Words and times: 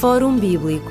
Fórum 0.00 0.38
Bíblico 0.38 0.90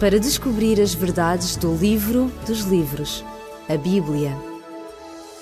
para 0.00 0.18
descobrir 0.18 0.80
as 0.80 0.94
verdades 0.94 1.54
do 1.54 1.76
livro 1.76 2.32
dos 2.44 2.62
livros, 2.62 3.24
a 3.68 3.76
Bíblia. 3.76 4.36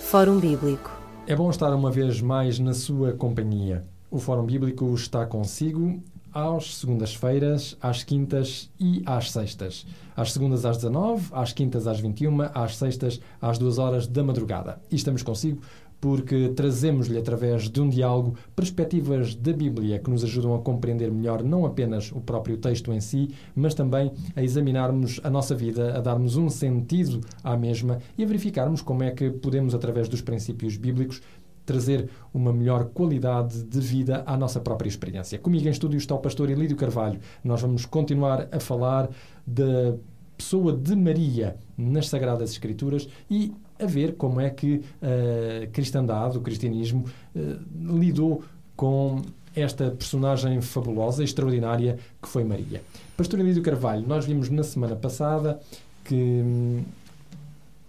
Fórum 0.03 0.39
Bíblico. 0.39 0.91
É 1.27 1.35
bom 1.35 1.49
estar 1.49 1.73
uma 1.73 1.91
vez 1.91 2.21
mais 2.21 2.59
na 2.59 2.75
sua 2.75 3.13
companhia. 3.13 3.85
O 4.11 4.19
Fórum 4.19 4.45
Bíblico 4.45 4.93
está 4.95 5.25
consigo 5.25 6.03
às 6.35 6.77
segundas-feiras, 6.77 7.77
às 7.81 8.03
quintas 8.03 8.69
e 8.79 9.03
às 9.07 9.31
sextas. 9.31 9.87
Às 10.15 10.33
segundas 10.33 10.67
às 10.67 10.77
19, 10.77 11.29
às 11.33 11.53
quintas 11.53 11.87
às 11.87 12.01
21, 12.01 12.43
às 12.53 12.77
sextas 12.77 13.21
às 13.41 13.57
2 13.57 13.79
horas 13.79 14.07
da 14.07 14.23
madrugada. 14.23 14.81
E 14.91 14.97
estamos 14.97 15.23
consigo 15.23 15.63
porque 16.01 16.49
trazemos-lhe, 16.49 17.19
através 17.19 17.69
de 17.69 17.81
um 17.81 17.89
diálogo, 17.89 18.35
perspectivas 18.57 19.35
da 19.35 19.53
Bíblia 19.53 19.99
que 19.99 20.09
nos 20.09 20.25
ajudam 20.25 20.55
a 20.55 20.59
compreender 20.61 21.11
melhor 21.11 21.43
não 21.43 21.67
apenas 21.67 22.11
o 22.11 22.21
próprio 22.21 22.57
texto 22.57 22.93
em 22.93 23.01
si, 23.01 23.35
mas 23.55 23.75
também 23.75 24.13
a 24.35 24.43
examinarmos 24.43 25.21
a 25.23 25.29
nossa 25.29 25.55
vida, 25.55 25.97
a 25.97 26.01
darmos 26.01 26.37
um 26.37 26.49
sentido 26.49 27.21
à 27.45 27.57
mesma 27.57 27.99
e 28.17 28.25
a 28.25 28.27
verificarmos 28.27 28.81
como 28.81 29.03
é 29.03 29.11
que 29.11 29.31
podemos, 29.31 29.75
através 29.75 30.09
dos 30.09 30.23
princípios 30.23 30.77
bíblicos, 30.77 31.21
trazer 31.67 32.09
uma 32.33 32.53
melhor 32.53 32.87
qualidade 32.87 33.63
de 33.63 33.81
vida 33.81 34.25
à 34.27 34.37
nossa 34.37 34.59
própria 34.59 34.89
experiência. 34.89 35.39
Comigo 35.39 35.69
em 35.69 35.71
estúdio 35.71 35.99
está 35.99 36.15
o 36.15 36.19
pastor 36.19 36.51
Elídio 36.51 36.77
Carvalho. 36.77 37.21
Nós 37.45 37.61
vamos 37.61 37.87
continuar 37.87 38.49
a 38.51 38.59
falar 38.59 39.09
da 39.47 39.95
pessoa 40.37 40.73
de 40.73 40.97
Maria 40.97 41.57
nas 41.77 42.09
Sagradas 42.09 42.51
Escrituras 42.51 43.07
e 43.31 43.53
a 43.83 43.87
ver 43.87 44.15
como 44.15 44.41
é 44.41 44.51
que 44.51 44.83
a 45.03 45.67
cristandade, 45.69 46.39
o 46.39 46.41
cristianismo, 46.41 47.05
eh, 47.35 47.57
lidou 47.75 48.43
com 48.77 49.23
esta 49.55 49.91
personagem 49.91 50.61
fabulosa, 50.61 51.25
extraordinária 51.25 51.99
que 52.23 52.29
foi 52.29 52.45
Maria. 52.45 52.83
Pastor 53.17 53.41
Elídio 53.41 53.63
Carvalho, 53.63 54.07
nós 54.07 54.25
vimos 54.25 54.49
na 54.49 54.63
semana 54.63 54.95
passada 54.95 55.61
que 56.05 56.15
hum, 56.15 56.83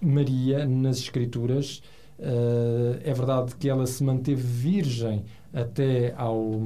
Maria, 0.02 0.66
nas 0.66 0.98
Escrituras, 0.98 1.81
eh, 2.20 3.02
é 3.03 3.14
verdade 3.14 3.55
que 3.55 3.70
ela 3.70 3.86
se 3.86 4.03
manteve 4.03 4.42
virgem 4.42 5.23
até 5.53 6.14
ao, 6.16 6.61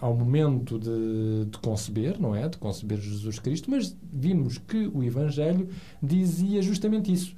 ao 0.00 0.14
momento 0.14 0.78
de, 0.78 1.44
de, 1.50 1.58
conceber, 1.58 2.20
não 2.20 2.34
é? 2.34 2.48
De 2.48 2.58
conceber 2.58 2.98
Jesus 3.00 3.38
Cristo, 3.38 3.70
mas 3.70 3.96
vimos 4.12 4.58
que 4.58 4.90
o 4.92 5.04
Evangelho 5.04 5.68
dizia 6.02 6.60
justamente 6.60 7.12
isso. 7.12 7.36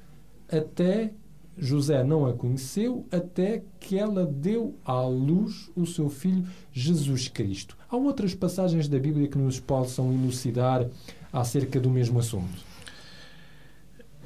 Até 0.49 1.11
José 1.57 2.03
não 2.03 2.25
a 2.25 2.33
conheceu, 2.33 3.05
até 3.11 3.63
que 3.79 3.97
ela 3.97 4.25
deu 4.25 4.75
à 4.85 5.01
luz 5.01 5.69
o 5.75 5.85
seu 5.85 6.09
filho 6.09 6.45
Jesus 6.71 7.27
Cristo. 7.27 7.77
Há 7.89 7.95
outras 7.95 8.35
passagens 8.35 8.87
da 8.87 8.99
Bíblia 8.99 9.27
que 9.27 9.37
nos 9.37 9.59
possam 9.59 10.11
elucidar 10.13 10.87
acerca 11.31 11.79
do 11.79 11.89
mesmo 11.89 12.19
assunto? 12.19 12.65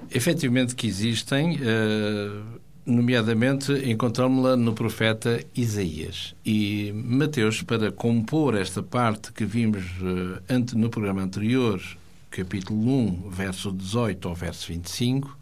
Efetivamente 0.09 0.75
que 0.75 0.87
existem. 0.87 1.57
Uh 1.57 2.71
nomeadamente 2.85 3.71
encontramos-la 3.89 4.55
no 4.55 4.73
profeta 4.73 5.43
Isaías. 5.55 6.35
E 6.45 6.91
Mateus, 6.93 7.61
para 7.61 7.91
compor 7.91 8.55
esta 8.55 8.81
parte 8.81 9.31
que 9.31 9.45
vimos 9.45 9.83
uh, 10.01 10.77
no 10.77 10.89
programa 10.89 11.21
anterior, 11.21 11.81
capítulo 12.29 12.79
1, 12.79 13.29
verso 13.29 13.71
18 13.71 14.27
ao 14.27 14.35
verso 14.35 14.67
25, 14.67 15.27
uh, 15.27 15.40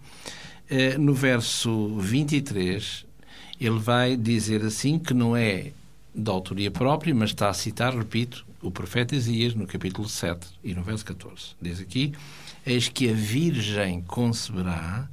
no 1.00 1.14
verso 1.14 1.98
23, 1.98 3.06
ele 3.60 3.80
vai 3.80 4.16
dizer 4.16 4.64
assim 4.64 5.00
que 5.00 5.14
não 5.14 5.36
é 5.36 5.72
da 6.14 6.32
autoria 6.32 6.70
própria, 6.70 7.14
mas 7.14 7.32
está 7.32 7.50
a 7.50 7.54
citar, 7.54 7.96
repito, 7.96 8.46
o 8.62 8.70
profeta 8.70 9.16
Isaías 9.16 9.54
no 9.54 9.66
capítulo 9.66 10.08
7 10.08 10.48
e 10.64 10.74
no 10.74 10.84
verso 10.84 11.06
14. 11.06 11.56
Diz 11.62 11.80
aqui: 11.80 12.14
Eis 12.66 12.90
que 12.90 13.10
a 13.10 13.14
Virgem 13.14 14.02
conceberá 14.02 15.08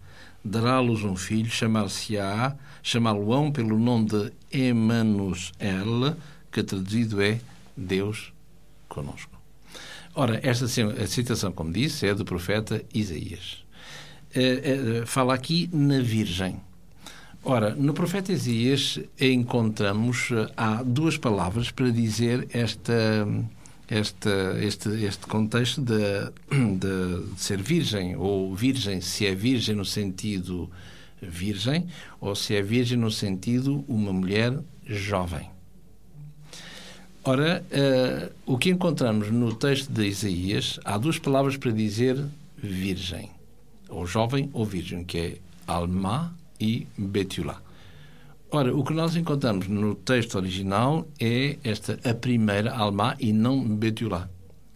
dará-los 0.44 1.04
um 1.04 1.16
filho, 1.16 1.50
chamar-se-á, 1.50 2.56
chamá-lo-ão 2.82 3.50
pelo 3.50 3.78
nome 3.78 4.06
de 4.06 4.32
Emanuel, 4.52 6.16
que 6.50 6.62
traduzido 6.62 7.20
é 7.20 7.40
Deus 7.76 8.32
conosco. 8.88 9.32
Ora, 10.14 10.40
esta 10.42 10.66
citação, 11.06 11.52
como 11.52 11.72
disse, 11.72 12.06
é 12.06 12.14
do 12.14 12.24
profeta 12.24 12.82
Isaías. 12.94 13.65
É, 14.38 15.00
é, 15.00 15.06
fala 15.06 15.34
aqui 15.34 15.70
na 15.72 16.00
Virgem. 16.00 16.60
Ora, 17.42 17.74
no 17.74 17.94
profeta 17.94 18.32
Isaías 18.32 18.98
encontramos, 19.18 20.28
há 20.56 20.82
duas 20.82 21.16
palavras 21.16 21.70
para 21.70 21.90
dizer 21.90 22.46
esta 22.52 23.26
este, 23.88 24.28
este, 24.62 24.88
este 25.04 25.26
contexto 25.26 25.80
de, 25.80 25.96
de, 26.76 27.38
ser 27.38 27.62
virgem, 27.62 28.16
ou 28.16 28.54
virgem, 28.54 29.00
se 29.00 29.26
é 29.26 29.34
virgem 29.34 29.74
no 29.74 29.84
sentido 29.84 30.68
virgem, 31.22 31.86
ou 32.20 32.34
se 32.34 32.54
é 32.54 32.62
virgem 32.62 32.98
no 32.98 33.10
sentido 33.10 33.84
uma 33.88 34.12
mulher 34.12 34.58
jovem. 34.84 35.48
Ora, 37.24 37.64
uh, 37.72 38.52
o 38.52 38.58
que 38.58 38.70
encontramos 38.70 39.30
no 39.30 39.54
texto 39.54 39.90
de 39.90 40.06
Isaías, 40.06 40.78
há 40.84 40.96
duas 40.96 41.18
palavras 41.18 41.56
para 41.56 41.72
dizer 41.72 42.22
virgem, 42.56 43.30
ou 43.88 44.06
jovem 44.06 44.50
ou 44.52 44.64
virgem, 44.64 45.04
que 45.04 45.18
é 45.18 45.38
alma 45.66 46.34
e 46.60 46.86
betula. 46.96 47.66
Ora, 48.50 48.74
o 48.74 48.84
que 48.84 48.92
nós 48.92 49.16
encontramos 49.16 49.66
no 49.66 49.94
texto 49.94 50.36
original 50.36 51.06
é 51.20 51.58
esta, 51.64 51.98
a 52.08 52.14
primeira 52.14 52.72
Alma 52.72 53.16
e 53.18 53.32
não 53.32 53.62
Betulá. 53.62 54.28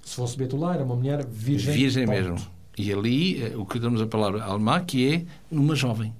Se 0.02 0.16
fosse 0.16 0.36
Betulá, 0.36 0.74
era 0.74 0.84
uma 0.84 0.96
mulher 0.96 1.24
virgem. 1.24 1.72
Virgem 1.72 2.04
ponto. 2.04 2.16
mesmo. 2.16 2.46
E 2.76 2.92
ali, 2.92 3.42
eh, 3.42 3.56
o 3.56 3.64
que 3.64 3.78
damos 3.78 4.02
a 4.02 4.06
palavra 4.06 4.42
Alma, 4.42 4.80
que 4.80 5.14
é 5.14 5.22
uma 5.50 5.76
jovem. 5.76 6.12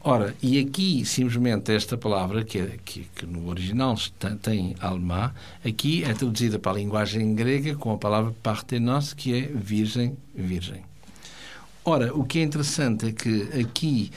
Ora, 0.00 0.34
e 0.40 0.60
aqui, 0.60 1.04
simplesmente, 1.04 1.72
esta 1.72 1.98
palavra, 1.98 2.44
que, 2.44 2.58
é, 2.58 2.78
que, 2.84 3.08
que 3.14 3.26
no 3.26 3.48
original 3.48 3.96
tem 4.40 4.76
Alma, 4.80 5.34
aqui 5.64 6.04
é 6.04 6.14
traduzida 6.14 6.56
para 6.56 6.72
a 6.72 6.74
linguagem 6.76 7.34
grega 7.34 7.74
com 7.74 7.92
a 7.92 7.98
palavra 7.98 8.32
Parthenos, 8.42 9.12
que 9.12 9.34
é 9.34 9.40
virgem, 9.40 10.16
virgem. 10.32 10.82
Ora, 11.88 12.14
o 12.14 12.22
que 12.22 12.40
é 12.40 12.42
interessante 12.42 13.06
é 13.06 13.12
que 13.12 13.48
aqui 13.58 14.10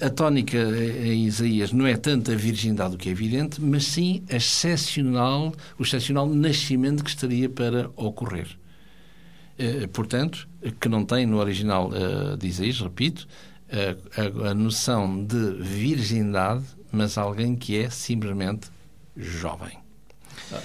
a 0.00 0.08
tónica 0.08 0.56
em 0.56 1.26
Isaías 1.26 1.72
não 1.72 1.84
é 1.84 1.96
tanto 1.96 2.30
a 2.30 2.36
virgindade, 2.36 2.94
o 2.94 2.98
que 2.98 3.08
é 3.08 3.12
evidente, 3.12 3.60
mas 3.60 3.84
sim 3.84 4.22
a 4.30 4.36
excepcional, 4.36 5.52
o 5.76 5.82
excepcional 5.82 6.28
nascimento 6.28 7.02
que 7.02 7.10
estaria 7.10 7.48
para 7.48 7.90
ocorrer. 7.96 8.46
Eh, 9.58 9.88
portanto, 9.88 10.48
que 10.80 10.88
não 10.88 11.04
tem 11.04 11.26
no 11.26 11.38
original 11.38 11.90
eh, 11.92 12.36
de 12.36 12.46
Isaías, 12.46 12.78
repito, 12.78 13.26
a, 13.72 14.50
a 14.50 14.54
noção 14.54 15.24
de 15.24 15.54
virgindade, 15.60 16.64
mas 16.92 17.18
alguém 17.18 17.56
que 17.56 17.76
é 17.76 17.90
simplesmente 17.90 18.70
jovem. 19.16 19.85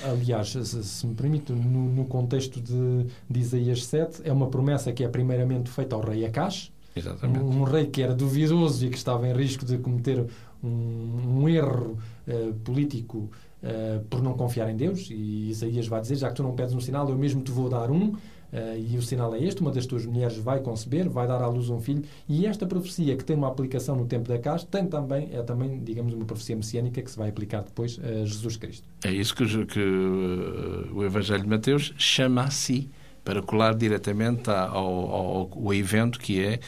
Aliás, 0.04 0.52
se, 0.52 0.84
se 0.84 1.08
me 1.08 1.16
permite, 1.16 1.52
no, 1.52 1.90
no, 1.90 2.06
contexto 2.06 2.62
de, 2.62 3.08
de 3.30 3.40
Isaías 3.40 3.86
7, 3.86 4.22
é 4.24 4.32
uma 4.32 4.48
promessa 4.48 4.92
que 4.92 5.04
é 5.04 5.08
primeiramente 5.08 5.70
feita 5.70 5.96
ao 5.96 6.02
rei 6.02 6.26
Acash, 6.26 6.72
Exatamente. 6.96 7.44
Um, 7.44 7.62
um, 7.62 7.64
rei 7.64 7.86
que 7.88 8.02
era 8.02 8.14
duvidoso 8.14 8.86
e 8.86 8.90
que 8.90 8.98
estava 8.98 9.28
em 9.28 9.34
risco 9.34 9.66
de 9.66 9.78
cometer 9.78 10.26
um, 10.64 11.40
um 11.40 11.50
erro 11.50 11.98
uh, 12.28 12.54
político 12.66 13.30
uh, 13.64 14.04
por 14.10 14.22
não 14.22 14.34
confiar 14.34 14.70
em 14.70 14.76
Deus. 14.76 15.10
E 15.10 15.50
Isaías 15.50 15.88
vai 15.88 16.02
dizer: 16.02 16.16
Já 16.16 16.30
que 16.30 16.36
tu 16.36 16.44
não 16.44 16.54
pedes 16.54 16.74
um 16.74 16.82
sinal, 16.82 17.08
eu 17.10 17.18
mesmo 17.18 17.42
te 17.42 17.52
vou 17.52 17.70
dar 17.70 17.90
um. 17.90 18.16
Uh, 18.52 18.78
e 18.78 18.98
o 18.98 19.02
sinal 19.02 19.34
é 19.34 19.42
este: 19.42 19.62
uma 19.62 19.72
das 19.72 19.86
tuas 19.86 20.06
mulheres 20.06 20.38
vai 20.38 20.60
conceber, 20.60 21.10
vai 21.10 21.28
dar 21.28 21.42
à 21.42 21.48
luz 21.48 21.70
um 21.70 21.80
filho. 21.80 22.04
E 22.28 22.46
esta 22.46 22.66
profecia, 22.66 23.16
que 23.16 23.24
tem 23.24 23.36
uma 23.36 23.48
aplicação 23.48 23.96
no 23.96 24.06
tempo 24.06 24.28
da 24.28 24.38
casa, 24.38 24.66
tem 24.70 24.86
também, 24.88 25.30
é 25.32 25.42
também, 25.42 25.82
digamos, 25.84 26.14
uma 26.14 26.26
profecia 26.26 26.56
messiânica 26.56 27.02
que 27.02 27.10
se 27.10 27.18
vai 27.18 27.30
aplicar 27.30 27.64
depois 27.64 28.00
a 28.04 28.26
Jesus 28.26 28.58
Cristo. 28.58 28.88
É 29.04 29.12
isso 29.12 29.34
que, 29.36 29.46
que 29.66 29.80
uh, 29.80 30.94
o 30.94 31.04
Evangelho 31.04 31.44
de 31.44 31.50
Mateus 31.50 31.94
chama 31.98 32.44
a 32.44 32.52
si, 32.52 32.90
para 33.24 33.42
colar 33.42 33.74
diretamente 33.74 34.50
ao, 34.50 34.78
ao, 34.78 35.52
ao 35.54 35.74
evento 35.74 36.20
que 36.20 36.44
é 36.44 36.60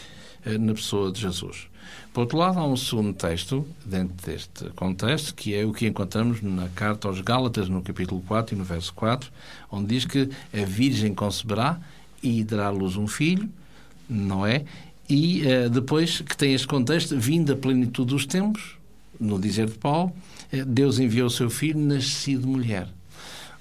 uh, 0.46 0.58
na 0.58 0.74
pessoa 0.74 1.12
de 1.12 1.20
Jesus. 1.20 1.68
Por 2.14 2.22
outro 2.22 2.38
lado, 2.38 2.60
há 2.60 2.66
um 2.68 2.78
segundo 2.78 3.12
texto, 3.12 3.66
dentro 3.84 4.16
deste 4.24 4.70
contexto, 4.76 5.34
que 5.34 5.56
é 5.56 5.66
o 5.66 5.74
que 5.74 5.88
encontramos 5.88 6.44
na 6.44 6.70
carta 6.70 7.08
aos 7.08 7.20
Gálatas, 7.22 7.68
no 7.68 7.82
capítulo 7.82 8.22
4 8.28 8.54
e 8.54 8.58
no 8.58 8.64
verso 8.64 8.94
4, 8.94 9.32
onde 9.72 9.88
diz 9.88 10.06
que 10.06 10.30
a 10.54 10.64
Virgem 10.64 11.12
conceberá 11.16 11.82
e 12.22 12.44
dará 12.44 12.68
à 12.68 12.70
luz 12.70 12.98
um 12.98 13.08
filho, 13.08 13.50
não 14.08 14.46
é? 14.46 14.64
E 15.10 15.42
uh, 15.42 15.70
depois 15.72 16.22
que 16.22 16.38
tem 16.38 16.54
este 16.54 16.68
contexto, 16.68 17.18
vindo 17.18 17.52
a 17.52 17.56
plenitude 17.56 18.12
dos 18.12 18.28
tempos, 18.28 18.78
no 19.20 19.40
dizer 19.40 19.66
de 19.66 19.80
Paulo, 19.80 20.14
uh, 20.54 20.66
Deus 20.66 21.00
enviou 21.00 21.26
o 21.26 21.32
seu 21.32 21.50
filho 21.50 21.80
nascido 21.80 22.48
mulher. 22.48 22.88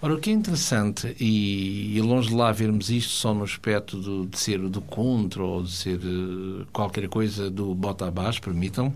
Ora, 0.04 0.14
o 0.14 0.18
que 0.18 0.30
é 0.30 0.32
interessante, 0.32 1.14
e, 1.20 1.96
e, 1.96 2.00
longe 2.00 2.28
de 2.28 2.34
lá 2.34 2.50
vermos 2.50 2.90
isto 2.90 3.12
só 3.12 3.32
no 3.32 3.44
aspecto 3.44 3.96
do, 3.98 4.26
de 4.26 4.36
ser 4.36 4.58
do 4.58 4.80
contra 4.80 5.44
ou 5.44 5.62
de 5.62 5.70
ser 5.70 6.00
uh, 6.00 6.66
qualquer 6.72 7.08
coisa 7.08 7.48
do 7.48 7.72
bota 7.72 8.08
abaixo, 8.08 8.42
permitam, 8.42 8.92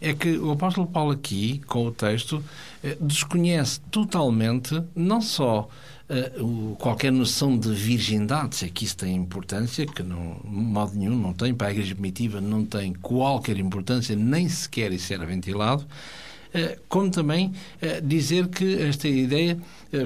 é 0.00 0.12
que 0.12 0.36
o 0.36 0.50
apóstolo 0.50 0.84
Paulo 0.84 1.12
aqui, 1.12 1.60
com 1.60 1.86
o 1.86 1.92
texto, 1.92 2.38
uh, 2.42 3.06
desconhece 3.06 3.78
totalmente 3.82 4.82
não 4.96 5.20
só 5.20 5.68
uh, 6.10 6.74
qualquer 6.74 7.12
noção 7.12 7.56
de 7.56 7.72
virgindade, 7.72 8.56
se 8.56 8.64
é 8.64 8.68
que 8.68 8.84
isso 8.84 8.96
tem 8.96 9.14
importância, 9.14 9.86
que 9.86 10.02
não, 10.02 10.40
de 10.42 10.50
modo 10.50 10.96
nenhum 10.96 11.16
não 11.16 11.32
tem, 11.32 11.54
para 11.54 11.68
a 11.68 11.70
Igreja 11.70 11.94
Primitiva 11.94 12.40
não 12.40 12.64
tem 12.64 12.94
qualquer 12.94 13.56
importância, 13.58 14.16
nem 14.16 14.48
sequer 14.48 14.90
isso 14.92 15.14
era 15.14 15.24
ventilado, 15.24 15.86
como 16.88 17.10
também 17.10 17.52
uh, 17.82 18.00
dizer 18.02 18.48
que 18.48 18.82
esta 18.82 19.08
ideia, 19.08 19.58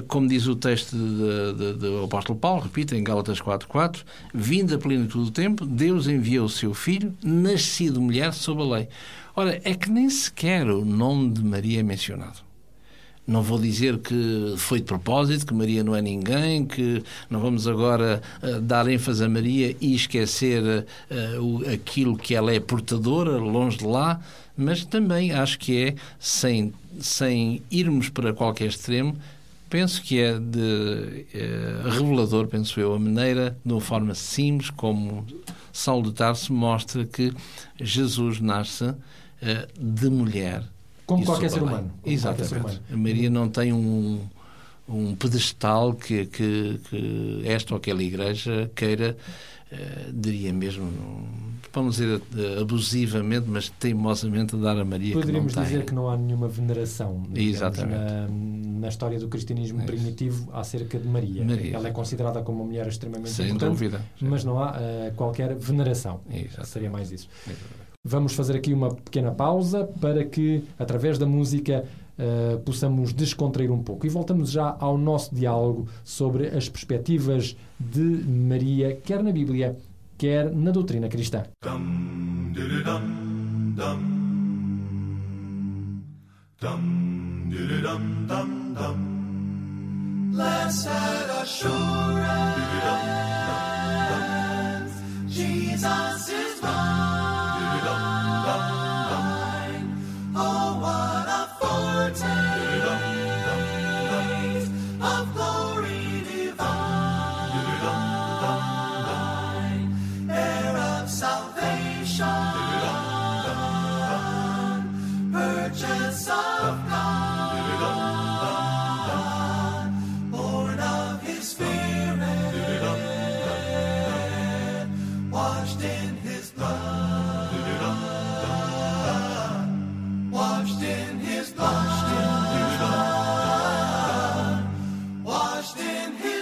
como 0.07 0.27
diz 0.27 0.47
o 0.47 0.55
texto 0.55 0.95
do 0.95 2.03
apóstolo 2.03 2.37
Paulo, 2.39 2.61
repita 2.61 2.95
em 2.95 3.03
Gálatas 3.03 3.39
4.4, 3.39 4.03
vindo 4.33 4.75
a 4.75 4.77
plenitude 4.77 5.25
do 5.25 5.31
tempo, 5.31 5.65
Deus 5.65 6.07
enviou 6.07 6.45
o 6.45 6.49
seu 6.49 6.73
Filho, 6.73 7.13
nascido 7.23 8.01
mulher, 8.01 8.33
sob 8.33 8.61
a 8.61 8.77
lei. 8.77 8.87
Ora, 9.35 9.59
é 9.63 9.73
que 9.73 9.89
nem 9.89 10.09
sequer 10.09 10.67
o 10.67 10.85
nome 10.85 11.31
de 11.31 11.43
Maria 11.43 11.79
é 11.79 11.83
mencionado. 11.83 12.42
Não 13.25 13.41
vou 13.41 13.57
dizer 13.57 13.99
que 13.99 14.53
foi 14.57 14.79
de 14.79 14.85
propósito, 14.85 15.45
que 15.45 15.53
Maria 15.53 15.81
não 15.81 15.95
é 15.95 16.01
ninguém, 16.01 16.65
que 16.65 17.01
não 17.29 17.39
vamos 17.39 17.67
agora 17.69 18.21
uh, 18.41 18.59
dar 18.59 18.85
ênfase 18.89 19.23
a 19.23 19.29
Maria 19.29 19.73
e 19.79 19.95
esquecer 19.95 20.61
uh, 20.61 21.41
o, 21.41 21.69
aquilo 21.69 22.17
que 22.17 22.35
ela 22.35 22.53
é 22.53 22.59
portadora, 22.59 23.37
longe 23.37 23.77
de 23.77 23.85
lá, 23.85 24.19
mas 24.57 24.83
também 24.83 25.31
acho 25.31 25.57
que 25.57 25.85
é, 25.85 25.95
sem, 26.19 26.73
sem 26.99 27.63
irmos 27.71 28.09
para 28.09 28.33
qualquer 28.33 28.67
extremo, 28.67 29.15
penso 29.69 30.01
que 30.01 30.19
é 30.19 30.37
de 30.37 31.25
uh, 31.33 31.89
revelador, 31.89 32.47
penso 32.47 32.77
eu, 32.77 32.93
a 32.93 32.99
maneira, 32.99 33.57
de 33.65 33.71
uma 33.71 33.81
forma 33.81 34.13
simples, 34.13 34.69
como 34.69 35.25
Saulo 35.71 36.09
de 36.09 36.15
Tarso 36.15 36.51
mostra 36.51 37.05
que 37.05 37.33
Jesus 37.79 38.41
nasce 38.41 38.93
de 39.77 40.09
mulher 40.09 40.63
como 41.05 41.25
qualquer 41.25 41.49
ser 41.49 41.63
humano. 41.63 41.91
Exatamente. 42.05 42.49
Ser 42.49 42.57
humano. 42.59 42.79
A 42.91 42.97
Maria 42.97 43.29
não 43.29 43.49
tem 43.49 43.73
um, 43.73 44.21
um 44.87 45.15
pedestal 45.15 45.93
que, 45.93 46.25
que, 46.25 46.79
que 46.89 47.41
esta 47.45 47.73
ou 47.73 47.77
aquela 47.77 48.03
igreja 48.03 48.69
queira, 48.75 49.17
uh, 49.71 50.13
diria 50.13 50.53
mesmo, 50.53 50.89
vamos 51.71 51.97
dizer 51.97 52.17
uh, 52.17 52.61
abusivamente, 52.61 53.47
mas 53.47 53.69
teimosamente 53.69 54.55
dar 54.55 54.77
a 54.77 54.85
Maria 54.85 55.13
Poderíamos 55.13 55.53
que 55.53 55.57
não 55.57 55.63
dizer 55.63 55.77
tem. 55.77 55.85
que 55.87 55.95
não 55.95 56.09
há 56.09 56.17
nenhuma 56.17 56.47
veneração 56.47 57.23
digamos. 57.29 57.77
Na, 57.79 58.27
na, 58.81 58.87
história 58.87 59.19
do 59.19 59.27
cristianismo 59.27 59.81
é 59.81 59.85
primitivo 59.85 60.49
acerca 60.53 60.99
de 60.99 61.07
Maria. 61.07 61.43
Maria. 61.43 61.75
Ela 61.75 61.87
é 61.87 61.91
considerada 61.91 62.41
como 62.41 62.59
uma 62.59 62.65
mulher 62.65 62.87
extremamente 62.87 63.31
Sem 63.31 63.47
importante, 63.47 63.69
dúvida. 63.69 64.01
mas 64.21 64.43
não 64.43 64.61
há 64.61 64.71
uh, 64.71 65.15
qualquer 65.15 65.55
veneração. 65.55 66.21
Exatamente. 66.29 66.67
Seria 66.67 66.89
mais 66.89 67.11
isso. 67.11 67.27
Exatamente. 67.47 67.82
Vamos 68.05 68.33
fazer 68.33 68.57
aqui 68.57 68.73
uma 68.73 68.93
pequena 68.93 69.31
pausa 69.31 69.85
para 70.01 70.25
que, 70.25 70.61
através 70.77 71.17
da 71.17 71.25
música, 71.25 71.85
uh, 72.19 72.59
possamos 72.59 73.13
descontrair 73.13 73.71
um 73.71 73.81
pouco. 73.81 74.05
E 74.05 74.09
voltamos 74.09 74.51
já 74.51 74.75
ao 74.77 74.97
nosso 74.97 75.33
diálogo 75.33 75.87
sobre 76.03 76.47
as 76.47 76.67
perspectivas 76.67 77.55
de 77.79 78.01
Maria, 78.01 78.93
quer 78.93 79.23
na 79.23 79.31
Bíblia, 79.31 79.77
quer 80.17 80.53
na 80.53 80.71
doutrina 80.71 81.07
cristã. 81.07 81.43
Assurance, 91.43 91.73
Jesus 95.29 96.29
is 96.29 96.61
mine. 96.61 97.02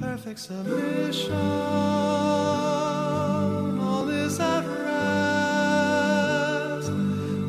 perfect 0.00 0.38
submission. 0.38 1.32
All 3.80 4.08
is 4.08 4.40
at 4.40 4.64
rest. 4.64 4.88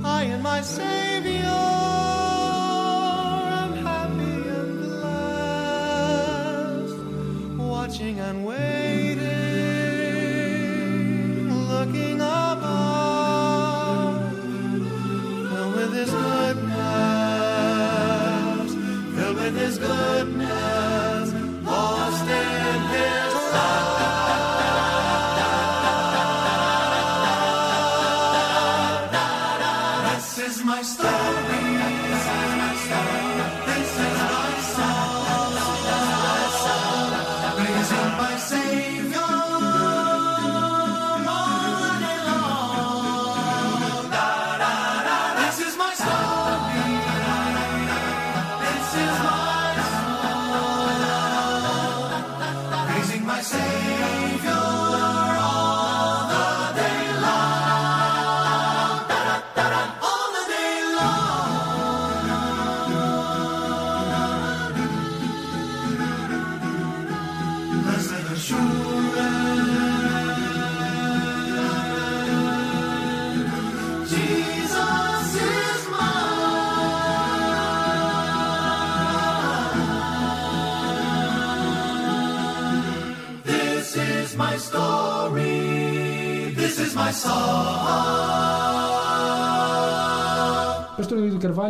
I 0.03 0.23
and 0.23 0.43
my 0.43 0.61
Savior. 0.61 0.98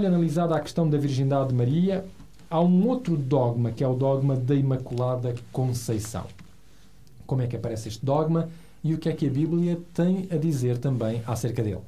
Analisada 0.10 0.56
a 0.56 0.60
questão 0.60 0.90
da 0.90 0.98
virgindade 0.98 1.50
de 1.50 1.56
Maria, 1.56 2.06
há 2.50 2.60
um 2.60 2.88
outro 2.88 3.16
dogma, 3.16 3.72
que 3.72 3.84
é 3.84 3.88
o 3.88 3.94
dogma 3.94 4.36
da 4.36 4.56
Imaculada 4.56 5.34
Conceição. 5.52 6.26
Como 7.26 7.42
é 7.42 7.48
que 7.48 7.56
aparece 7.56 7.88
este 7.88 8.06
dogma 8.06 8.50
e 8.84 8.94
o 8.94 8.98
que 8.98 9.08
é 9.08 9.14
que 9.14 9.28
a 9.28 9.30
Bíblia 9.30 9.80
tem 9.94 10.28
a 10.32 10.36
dizer 10.36 10.78
também 10.78 11.22
acerca 11.26 11.64
dele? 11.64 11.82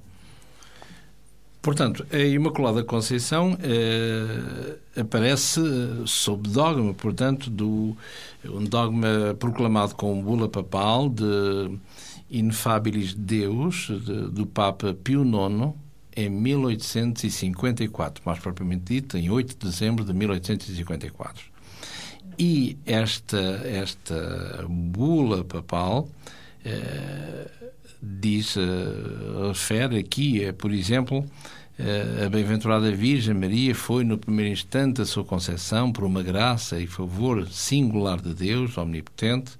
Portanto, 1.61 2.05
a 2.11 2.17
Imaculada 2.17 2.83
Conceição 2.83 3.55
eh, 3.61 4.77
aparece 4.99 5.61
sob 6.07 6.49
dogma, 6.49 6.91
portanto, 6.93 7.51
do 7.51 7.95
um 8.43 8.63
dogma 8.63 9.35
proclamado 9.37 9.93
com 9.93 10.23
bula 10.23 10.49
papal 10.49 11.07
de 11.07 11.77
Inefabilis 12.31 13.13
Deus, 13.13 13.91
de, 13.91 14.31
do 14.31 14.47
Papa 14.47 14.95
Pio 15.03 15.23
IX, 15.23 15.75
em 16.15 16.29
1854, 16.29 18.23
mais 18.25 18.39
propriamente 18.39 18.83
dito, 18.85 19.17
em 19.17 19.29
8 19.29 19.57
de 19.57 19.69
dezembro 19.69 20.03
de 20.03 20.13
1854. 20.13 21.45
E 22.37 22.77
esta, 22.85 23.61
esta 23.65 24.65
bula 24.67 25.43
papal 25.43 26.09
eh, 26.65 27.47
diz, 28.01 28.57
eh, 28.57 28.61
refere 29.47 29.97
aqui, 29.99 30.43
eh, 30.43 30.51
por 30.51 30.71
exemplo, 30.71 31.25
eh, 31.77 32.25
a 32.25 32.29
bem-aventurada 32.29 32.91
Virgem 32.91 33.33
Maria 33.33 33.73
foi 33.75 34.03
no 34.03 34.17
primeiro 34.17 34.51
instante 34.51 35.01
a 35.01 35.05
sua 35.05 35.23
concepção 35.23 35.91
por 35.91 36.03
uma 36.03 36.23
graça 36.23 36.79
e 36.79 36.87
favor 36.87 37.47
singular 37.49 38.19
de 38.19 38.33
Deus, 38.33 38.77
omnipotente, 38.77 39.53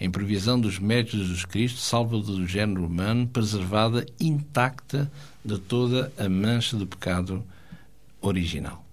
em 0.00 0.10
previsão 0.10 0.60
dos 0.60 0.78
méritos 0.78 1.18
de 1.18 1.26
Jesus 1.26 1.44
Cristo, 1.44 1.78
salva 1.78 2.18
do 2.18 2.46
género 2.46 2.84
humano, 2.84 3.26
preservada 3.26 4.04
intacta 4.18 5.10
de 5.44 5.58
toda 5.58 6.12
a 6.18 6.28
mancha 6.28 6.76
do 6.76 6.86
pecado 6.86 7.44
original. 8.20 8.84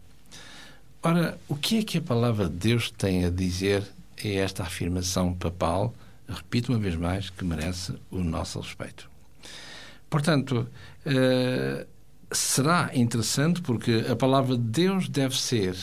Ora, 1.04 1.38
o 1.48 1.56
que 1.56 1.80
é 1.80 1.84
que 1.84 1.98
a 1.98 2.02
palavra 2.02 2.48
de 2.48 2.56
Deus 2.56 2.92
tem 2.92 3.26
a 3.26 3.30
dizer 3.30 3.84
a 4.24 4.28
esta 4.28 4.64
afirmação 4.64 5.34
papal, 5.34 5.94
repito 6.28 6.72
uma 6.72 6.80
vez 6.80 6.96
mais, 6.96 7.30
que 7.30 7.44
merece 7.44 7.94
o 8.12 8.20
nosso 8.20 8.60
respeito? 8.60 9.10
Portanto, 10.10 10.68
eh, 11.06 11.88
será 12.32 12.92
interessante 12.94 13.62
porque 13.62 14.06
a 14.10 14.16
palavra 14.16 14.56
de 14.56 14.64
Deus 14.64 15.10
deve 15.10 15.38
ser, 15.40 15.76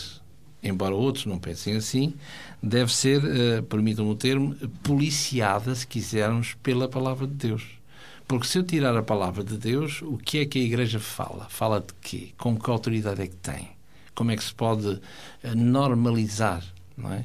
embora 0.62 0.94
outros 0.94 1.26
não 1.26 1.38
pensem 1.38 1.76
assim, 1.76 2.14
deve 2.62 2.92
ser, 2.92 3.22
eh, 3.24 3.62
permitam-me 3.62 4.10
o 4.10 4.14
termo, 4.16 4.54
policiada, 4.82 5.74
se 5.74 5.86
quisermos, 5.86 6.54
pela 6.62 6.88
palavra 6.88 7.26
de 7.26 7.34
Deus. 7.34 7.78
Porque 8.26 8.46
se 8.46 8.58
eu 8.58 8.62
tirar 8.62 8.94
a 8.96 9.02
palavra 9.02 9.42
de 9.42 9.56
Deus, 9.56 10.02
o 10.02 10.18
que 10.18 10.38
é 10.38 10.44
que 10.44 10.58
a 10.58 10.62
Igreja 10.62 11.00
fala? 11.00 11.46
Fala 11.48 11.80
de 11.80 11.94
quê? 12.02 12.28
Com 12.36 12.58
que 12.58 12.68
autoridade 12.68 13.22
é 13.22 13.26
que 13.26 13.36
tem? 13.36 13.70
Como 14.14 14.30
é 14.30 14.36
que 14.36 14.44
se 14.44 14.54
pode 14.54 15.00
eh, 15.42 15.54
normalizar, 15.54 16.62
não 16.96 17.12
é? 17.12 17.24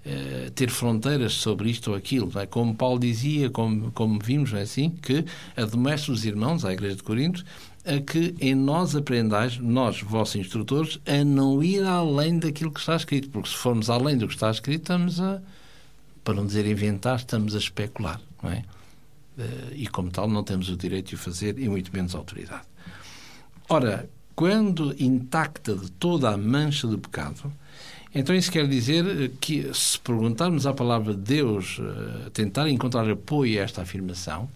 Uh, 0.00 0.50
ter 0.52 0.70
fronteiras 0.70 1.34
sobre 1.34 1.68
isto 1.68 1.90
ou 1.90 1.96
aquilo. 1.96 2.32
É? 2.40 2.46
Como 2.46 2.74
Paulo 2.74 2.98
dizia, 2.98 3.50
como, 3.50 3.92
como 3.92 4.18
vimos, 4.18 4.50
é 4.54 4.62
assim? 4.62 4.88
Que 4.88 5.26
admoeste 5.54 6.10
os 6.10 6.24
irmãos, 6.24 6.64
à 6.64 6.72
Igreja 6.72 6.96
de 6.96 7.02
Corinto, 7.02 7.44
a 7.84 8.00
que 8.00 8.34
em 8.40 8.54
nós 8.54 8.94
aprendais, 8.94 9.58
nós, 9.58 10.00
vossos 10.00 10.36
instrutores, 10.36 11.00
a 11.06 11.24
não 11.24 11.62
ir 11.62 11.82
além 11.82 12.38
daquilo 12.38 12.70
que 12.70 12.80
está 12.80 12.96
escrito. 12.96 13.30
Porque 13.30 13.48
se 13.48 13.56
formos 13.56 13.88
além 13.88 14.16
do 14.16 14.28
que 14.28 14.34
está 14.34 14.50
escrito, 14.50 14.82
estamos 14.82 15.20
a, 15.20 15.40
para 16.22 16.34
não 16.34 16.46
dizer 16.46 16.66
inventar, 16.66 17.16
estamos 17.16 17.54
a 17.54 17.58
especular, 17.58 18.20
não 18.42 18.50
é? 18.50 18.64
Uh, 19.38 19.72
e 19.74 19.86
como 19.86 20.10
tal, 20.10 20.28
não 20.28 20.44
temos 20.44 20.68
o 20.68 20.76
direito 20.76 21.08
de 21.08 21.14
o 21.14 21.18
fazer 21.18 21.58
e 21.58 21.68
muito 21.68 21.90
menos 21.92 22.14
autoridade. 22.14 22.64
Ora, 23.68 24.08
quando 24.34 24.94
intacta 25.02 25.74
de 25.74 25.90
toda 25.92 26.30
a 26.30 26.36
mancha 26.36 26.86
do 26.86 26.98
pecado, 26.98 27.50
então 28.14 28.34
isso 28.34 28.50
quer 28.50 28.66
dizer 28.66 29.30
que, 29.40 29.72
se 29.72 29.98
perguntarmos 30.00 30.66
à 30.66 30.74
palavra 30.74 31.14
de 31.14 31.20
Deus, 31.20 31.78
uh, 31.78 32.30
tentar 32.30 32.68
encontrar 32.68 33.08
apoio 33.08 33.58
a 33.58 33.64
esta 33.64 33.82
afirmação, 33.82 34.48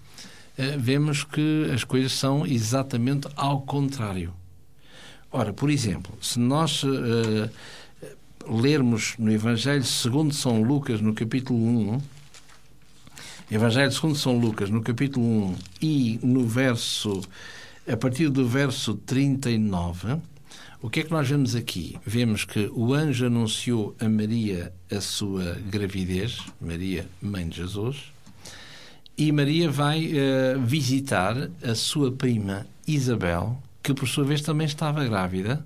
vemos 0.78 1.24
que 1.24 1.70
as 1.72 1.84
coisas 1.84 2.12
são 2.12 2.46
exatamente 2.46 3.28
ao 3.36 3.62
contrário. 3.62 4.32
Ora, 5.30 5.52
por 5.52 5.68
exemplo, 5.68 6.16
se 6.20 6.38
nós 6.38 6.84
uh, 6.84 7.50
lermos 8.48 9.14
no 9.18 9.32
Evangelho 9.32 9.82
segundo 9.82 10.32
São 10.32 10.62
Lucas, 10.62 11.00
no 11.00 11.12
capítulo 11.12 11.58
1, 11.58 12.00
Evangelho 13.50 13.90
segundo 13.90 14.16
São 14.16 14.38
Lucas, 14.38 14.70
no 14.70 14.80
capítulo 14.80 15.26
1 15.26 15.56
e 15.82 16.20
no 16.22 16.46
verso, 16.46 17.20
a 17.86 17.96
partir 17.96 18.28
do 18.28 18.46
verso 18.46 18.94
39, 18.94 20.18
o 20.80 20.88
que 20.88 21.00
é 21.00 21.02
que 21.02 21.10
nós 21.10 21.28
vemos 21.28 21.56
aqui? 21.56 21.98
Vemos 22.06 22.44
que 22.44 22.70
o 22.72 22.94
anjo 22.94 23.26
anunciou 23.26 23.96
a 23.98 24.08
Maria 24.08 24.72
a 24.88 25.00
sua 25.00 25.54
gravidez, 25.68 26.38
Maria, 26.60 27.08
mãe 27.20 27.48
de 27.48 27.56
Jesus, 27.56 28.13
e 29.16 29.30
Maria 29.30 29.70
vai 29.70 30.06
uh, 30.06 30.60
visitar 30.60 31.48
a 31.62 31.74
sua 31.74 32.10
prima 32.10 32.66
Isabel, 32.86 33.56
que 33.82 33.94
por 33.94 34.08
sua 34.08 34.24
vez 34.24 34.42
também 34.42 34.66
estava 34.66 35.04
grávida, 35.04 35.64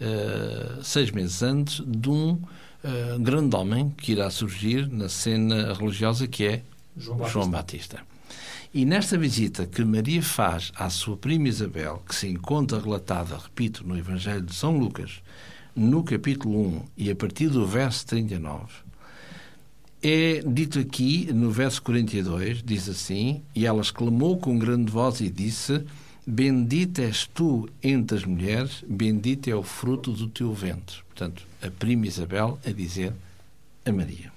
uh, 0.00 0.82
seis 0.82 1.10
meses 1.10 1.42
antes, 1.42 1.82
de 1.86 2.10
um 2.10 2.32
uh, 2.32 3.18
grande 3.20 3.56
homem 3.56 3.90
que 3.96 4.12
irá 4.12 4.28
surgir 4.30 4.88
na 4.88 5.08
cena 5.08 5.72
religiosa 5.72 6.26
que 6.26 6.44
é 6.44 6.62
João 6.96 7.16
Batista. 7.18 7.32
João 7.32 7.50
Batista. 7.50 8.00
E 8.72 8.84
nesta 8.84 9.16
visita 9.16 9.66
que 9.66 9.84
Maria 9.84 10.22
faz 10.22 10.72
à 10.74 10.90
sua 10.90 11.16
prima 11.16 11.48
Isabel, 11.48 12.02
que 12.08 12.14
se 12.14 12.26
encontra 12.26 12.80
relatada, 12.80 13.36
repito, 13.36 13.86
no 13.86 13.96
Evangelho 13.96 14.42
de 14.42 14.52
São 14.52 14.76
Lucas, 14.76 15.22
no 15.76 16.02
capítulo 16.02 16.60
1 16.66 16.82
e 16.96 17.10
a 17.10 17.16
partir 17.16 17.48
do 17.48 17.64
verso 17.66 18.04
39, 18.06 18.64
é 20.04 20.42
dito 20.46 20.78
aqui, 20.78 21.32
no 21.32 21.50
verso 21.50 21.82
42, 21.82 22.62
diz 22.62 22.90
assim: 22.90 23.42
E 23.54 23.64
ela 23.64 23.80
exclamou 23.80 24.36
com 24.36 24.58
grande 24.58 24.92
voz 24.92 25.20
e 25.20 25.30
disse: 25.30 25.82
Bendita 26.26 27.00
és 27.00 27.26
tu 27.26 27.66
entre 27.82 28.18
as 28.18 28.24
mulheres, 28.26 28.84
bendito 28.86 29.48
é 29.48 29.54
o 29.54 29.62
fruto 29.62 30.12
do 30.12 30.28
teu 30.28 30.52
ventre. 30.52 30.98
Portanto, 31.08 31.46
a 31.62 31.70
prima 31.70 32.06
Isabel 32.06 32.58
a 32.66 32.70
dizer 32.70 33.14
a 33.86 33.90
Maria. 33.90 34.30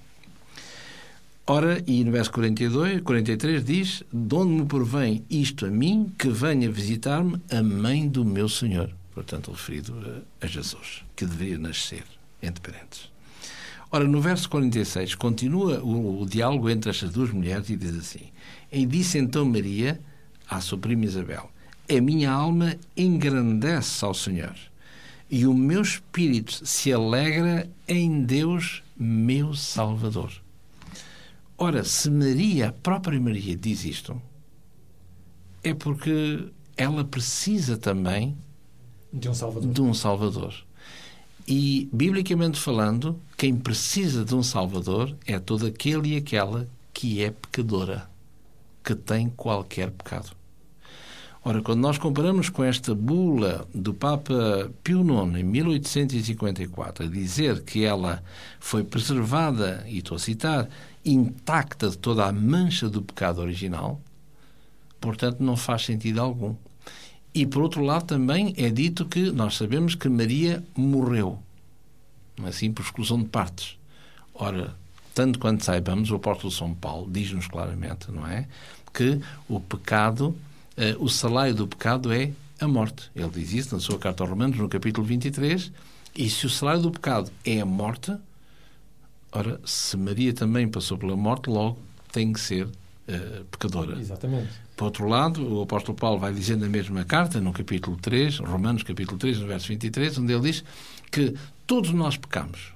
Ora, 1.46 1.82
e 1.86 2.02
no 2.02 2.12
verso 2.12 2.30
42, 2.32 3.02
43 3.02 3.62
diz: 3.62 4.02
De 4.10 4.34
onde 4.34 4.52
me 4.52 4.66
provém 4.66 5.22
isto 5.28 5.66
a 5.66 5.70
mim, 5.70 6.10
que 6.18 6.30
venha 6.30 6.70
visitar-me 6.70 7.40
a 7.50 7.62
mãe 7.62 8.08
do 8.08 8.24
meu 8.24 8.48
Senhor? 8.48 8.90
Portanto, 9.14 9.50
referido 9.50 10.24
a, 10.40 10.46
Jesus, 10.46 11.04
que 11.14 11.26
deveria 11.26 11.58
nascer, 11.58 12.04
entre 12.42 12.60
parentes. 12.60 13.10
Ora, 13.90 14.06
no 14.06 14.20
verso 14.20 14.48
46, 14.50 15.14
continua 15.14 15.80
o, 15.80 16.22
o, 16.22 16.26
diálogo 16.26 16.68
entre 16.68 16.90
estas 16.90 17.10
duas 17.10 17.30
mulheres 17.30 17.70
e 17.70 17.76
diz 17.76 17.96
assim: 17.96 18.26
E 18.70 18.84
disse 18.84 19.18
então 19.18 19.46
Maria 19.46 19.98
à 20.48 20.60
sua 20.60 20.76
prima 20.76 21.06
Isabel: 21.06 21.50
A 21.88 22.00
minha 22.00 22.30
alma 22.30 22.76
engrandece 22.94 24.04
ao 24.04 24.12
Senhor, 24.12 24.54
e 25.30 25.46
o 25.46 25.54
meu 25.54 25.80
espírito 25.80 26.66
se 26.66 26.92
alegra 26.92 27.68
em 27.86 28.22
Deus, 28.24 28.82
meu 28.94 29.54
Salvador. 29.54 30.32
Ora, 31.56 31.82
se 31.82 32.10
Maria, 32.10 32.68
a 32.68 32.72
própria 32.72 33.18
Maria, 33.18 33.56
diz 33.56 33.84
isto, 33.84 34.20
é 35.64 35.72
porque 35.72 36.46
ela 36.76 37.04
precisa 37.04 37.76
também 37.76 38.36
De 39.12 39.28
um 39.28 39.34
Salvador. 39.34 39.72
de 39.72 39.80
um 39.80 39.94
Salvador. 39.94 40.54
E, 41.50 41.88
biblicamente 41.90 42.60
falando, 42.60 43.18
quem 43.34 43.56
precisa 43.56 44.22
de 44.22 44.34
um 44.34 44.42
Salvador 44.42 45.16
é 45.26 45.38
todo 45.38 45.64
aquele 45.64 46.10
e 46.10 46.16
aquela 46.18 46.68
que 46.92 47.24
é 47.24 47.30
pecadora, 47.30 48.06
que 48.84 48.94
tem 48.94 49.30
qualquer 49.30 49.90
pecado. 49.90 50.36
Ora, 51.42 51.62
quando 51.62 51.80
nós 51.80 51.96
comparamos 51.96 52.50
com 52.50 52.62
esta 52.62 52.94
bula 52.94 53.66
do 53.74 53.94
Papa 53.94 54.70
Pio 54.84 55.00
IX, 55.00 55.38
em 55.38 55.42
1854, 55.42 57.06
a 57.06 57.08
dizer 57.08 57.62
que 57.62 57.82
ela 57.82 58.22
foi 58.60 58.84
preservada, 58.84 59.82
e 59.88 59.98
estou 59.98 60.16
a 60.16 60.18
citar, 60.18 60.68
intacta 61.02 61.88
de 61.88 61.96
toda 61.96 62.26
a 62.26 62.32
mancha 62.32 62.90
do 62.90 63.00
pecado 63.00 63.40
original, 63.40 63.98
portanto, 65.00 65.40
não 65.40 65.56
faz 65.56 65.86
sentido 65.86 66.20
algum. 66.20 66.54
E, 67.34 67.46
por 67.46 67.62
outro 67.62 67.82
lado, 67.82 68.06
também 68.06 68.54
é 68.56 68.70
dito 68.70 69.04
que 69.04 69.30
nós 69.30 69.56
sabemos 69.56 69.94
que 69.94 70.08
Maria 70.08 70.64
morreu, 70.76 71.38
assim 72.44 72.72
por 72.72 72.82
exclusão 72.82 73.18
de 73.22 73.28
partes. 73.28 73.76
Ora, 74.34 74.74
tanto 75.14 75.38
quanto 75.38 75.64
saibamos, 75.64 76.10
o 76.10 76.16
apóstolo 76.16 76.52
São 76.52 76.74
Paulo 76.74 77.08
diz-nos 77.10 77.46
claramente, 77.46 78.10
não 78.10 78.26
é? 78.26 78.46
Que 78.92 79.20
o 79.48 79.60
pecado, 79.60 80.36
eh, 80.76 80.96
o 80.98 81.08
salário 81.08 81.54
do 81.54 81.66
pecado 81.66 82.12
é 82.12 82.32
a 82.60 82.66
morte. 82.66 83.10
Ele 83.14 83.30
diz 83.30 83.52
isso 83.52 83.74
na 83.74 83.80
sua 83.80 83.98
carta 83.98 84.22
aos 84.22 84.30
Romanos, 84.30 84.58
no 84.58 84.68
capítulo 84.68 85.06
23. 85.06 85.70
E 86.16 86.28
se 86.30 86.46
o 86.46 86.50
salário 86.50 86.82
do 86.82 86.90
pecado 86.90 87.30
é 87.44 87.60
a 87.60 87.66
morte, 87.66 88.12
ora, 89.30 89.60
se 89.64 89.96
Maria 89.96 90.32
também 90.32 90.68
passou 90.68 90.96
pela 90.96 91.16
morte, 91.16 91.50
logo 91.50 91.78
tem 92.12 92.32
que 92.32 92.40
ser 92.40 92.68
pecadora. 93.50 93.98
Exatamente. 93.98 94.48
Por 94.76 94.84
outro 94.84 95.08
lado, 95.08 95.46
o 95.56 95.62
apóstolo 95.62 95.96
Paulo 95.96 96.18
vai 96.18 96.32
dizer 96.32 96.56
na 96.56 96.68
mesma 96.68 97.04
carta, 97.04 97.40
no 97.40 97.52
capítulo 97.52 97.96
3, 97.96 98.38
Romanos 98.38 98.82
capítulo 98.82 99.18
3, 99.18 99.38
no 99.40 99.46
verso 99.46 99.68
23, 99.68 100.18
onde 100.18 100.32
ele 100.32 100.42
diz 100.42 100.64
que 101.10 101.34
todos 101.66 101.90
nós 101.90 102.16
pecamos 102.16 102.72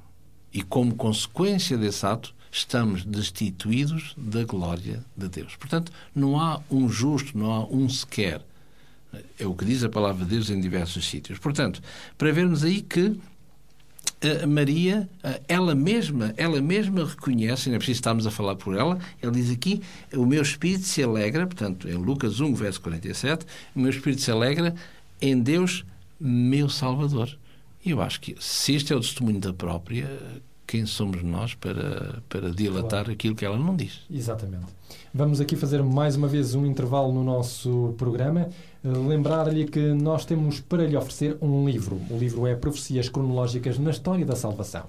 e, 0.53 0.63
como 0.63 0.95
consequência 0.95 1.77
desse 1.79 2.05
ato, 2.05 2.35
estamos 2.51 3.05
destituídos 3.05 4.15
da 4.17 4.45
glória 4.45 5.03
de 5.17 5.29
Deus. 5.29 5.57
Portanto, 5.57 5.91
não 6.15 6.39
há 6.39 6.61
um 6.71 6.89
justo, 6.89 7.37
não 7.37 7.51
há 7.51 7.67
um 7.67 7.89
sequer. 7.89 8.43
É 9.39 9.47
o 9.47 9.55
que 9.55 9.65
diz 9.65 9.85
a 9.85 9.89
palavra 9.89 10.25
de 10.25 10.31
Deus 10.31 10.51
em 10.51 10.61
diversos 10.61 11.09
sítios. 11.09 11.39
Portanto, 11.39 11.83
para 12.17 12.33
vermos 12.33 12.65
aí 12.65 12.83
que 12.83 13.19
Maria, 14.47 15.09
ela 15.49 15.75
mesma, 15.75 16.33
ela 16.37 16.61
mesma 16.61 17.05
reconhece, 17.05 17.69
não 17.69 17.77
é 17.77 17.79
preciso 17.79 17.99
estarmos 17.99 18.27
a 18.27 18.31
falar 18.31 18.57
por 18.57 18.77
ela, 18.77 18.99
ele 19.23 19.33
diz 19.33 19.51
aqui, 19.51 19.83
o 20.15 20.25
meu 20.25 20.43
espírito 20.43 20.85
se 20.85 21.03
alegra, 21.03 21.47
portanto, 21.47 21.89
em 21.89 21.95
Lucas 21.95 22.41
1, 22.41 22.55
verso 22.55 22.81
47, 22.81 23.47
o 23.75 23.81
meu 23.81 23.91
espírito 23.91 24.23
se 24.23 24.31
alegra 24.31 24.75
em 25.21 25.39
Deus, 25.39 25.85
meu 26.21 26.69
Salvador. 26.69 27.37
E 27.85 27.91
eu 27.91 28.01
acho 28.01 28.21
que, 28.21 28.37
se 28.39 28.75
este 28.75 28.93
é 28.93 28.97
o 28.97 29.01
testemunho 29.01 29.41
da 29.41 29.53
própria, 29.53 30.09
quem 30.73 30.87
somos 30.87 31.23
nós 31.23 31.53
para, 31.55 32.23
para 32.31 32.49
dilatar 32.51 32.89
Claro. 33.05 33.13
aquilo 33.13 33.35
que 33.35 33.45
ela 33.45 33.59
não 33.59 33.77
diz? 33.77 34.01
Exatamente. 34.11 34.65
Vamos 35.13 35.39
aqui 35.39 35.55
fazer 35.55 35.83
mais 35.83 36.17
uma 36.17 36.27
vez 36.27 36.55
um 36.55 36.65
intervalo 36.65 37.13
no 37.13 37.23
nosso 37.23 37.95
programa. 37.99 38.49
Eh, 38.83 38.89
Lembrar-lhe 38.89 39.67
que 39.67 39.93
nós 39.93 40.25
temos 40.25 40.61
para 40.61 40.87
lhe 40.87 40.97
oferecer 40.97 41.37
um 41.43 41.67
livro. 41.69 42.01
O 42.09 42.17
livro 42.17 42.47
é 42.47 42.55
Profecias 42.55 43.11
Cronológicas 43.11 43.79
na 43.79 43.91
História 43.91 44.25
da 44.25 44.35
Salvação. 44.35 44.87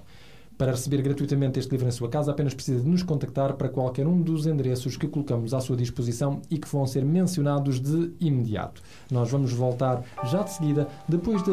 Para 0.56 0.70
receber 0.70 1.02
gratuitamente 1.02 1.58
este 1.58 1.72
livro 1.72 1.88
em 1.88 1.90
sua 1.90 2.08
casa, 2.08 2.30
apenas 2.30 2.54
precisa 2.54 2.80
de 2.80 2.88
nos 2.88 3.02
contactar 3.02 3.54
para 3.54 3.68
qualquer 3.68 4.06
um 4.06 4.22
dos 4.22 4.46
endereços 4.46 4.96
que 4.96 5.08
colocamos 5.08 5.52
à 5.52 5.60
sua 5.60 5.76
disposição 5.76 6.40
e 6.48 6.58
que 6.58 6.68
vão 6.68 6.86
ser 6.86 7.04
mencionados 7.04 7.80
de 7.80 8.12
imediato. 8.20 8.80
Nós 9.10 9.28
vamos 9.30 9.52
voltar 9.52 10.04
já 10.24 10.42
de 10.42 10.52
seguida, 10.52 10.86
depois 11.08 11.42
de 11.42 11.50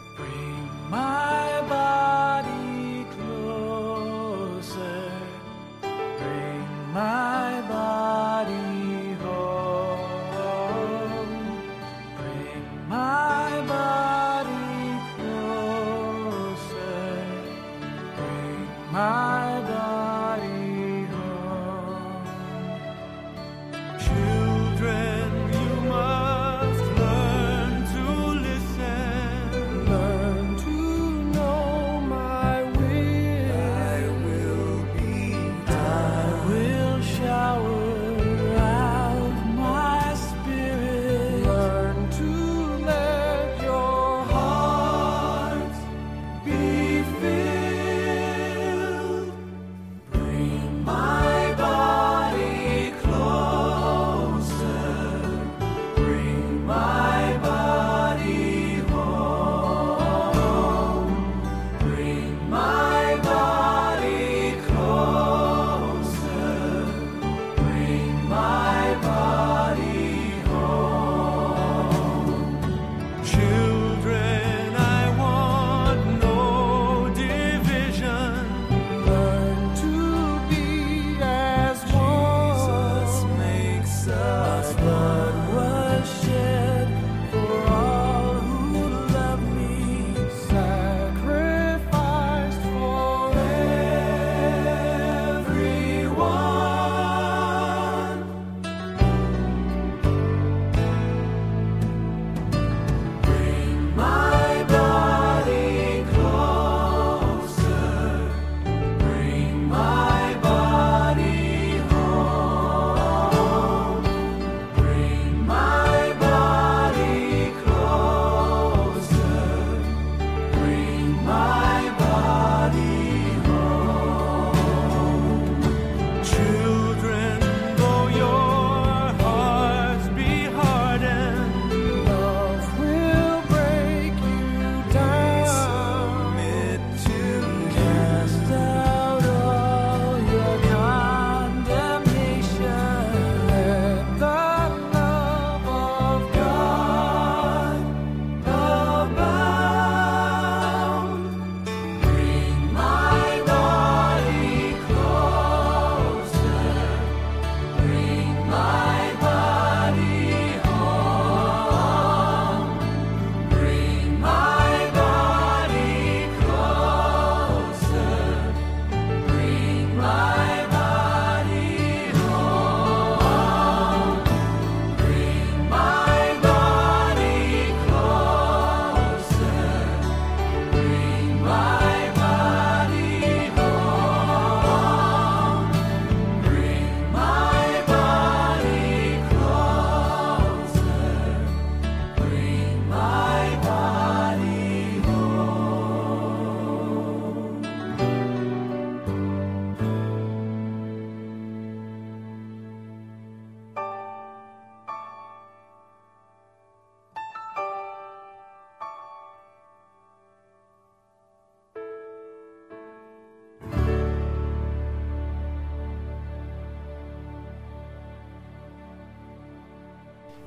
love. 84.84 85.23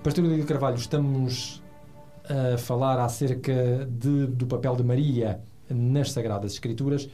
Pastor 0.07 0.23
Lídio 0.23 0.45
Carvalho, 0.45 0.77
estamos 0.77 1.61
a 2.23 2.57
falar 2.57 2.97
acerca 2.97 3.85
de- 3.91 4.25
do 4.27 4.47
papel 4.47 4.73
de 4.77 4.81
Maria 4.81 5.41
nas 5.69 6.13
Sagradas 6.13 6.53
Escrituras. 6.53 7.09